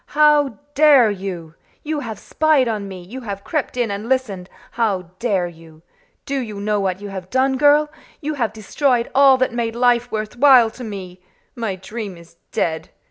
[0.17, 1.53] "How dare you?
[1.83, 4.49] You have spied on me you have crept in and listened!
[4.71, 5.83] How dare you?
[6.25, 7.87] Do you know what you have done, girl?
[8.19, 11.21] You have destroyed all that made life worth while to me.
[11.55, 12.89] My dream is dead.